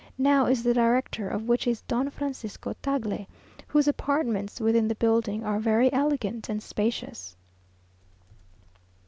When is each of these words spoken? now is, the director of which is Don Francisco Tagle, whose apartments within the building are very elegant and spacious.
now 0.17 0.47
is, 0.47 0.63
the 0.63 0.73
director 0.73 1.29
of 1.29 1.47
which 1.47 1.67
is 1.67 1.81
Don 1.83 2.09
Francisco 2.09 2.73
Tagle, 2.81 3.27
whose 3.67 3.87
apartments 3.87 4.59
within 4.59 4.87
the 4.87 4.95
building 4.95 5.43
are 5.43 5.59
very 5.59 5.93
elegant 5.93 6.49
and 6.49 6.63
spacious. 6.63 7.35